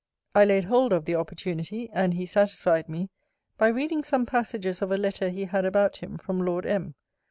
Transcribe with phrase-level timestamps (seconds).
[0.33, 3.11] I laid hold of the opportunity, and he satisfied me,
[3.59, 6.95] by reading some passages of a letter he had about him, from Lord M.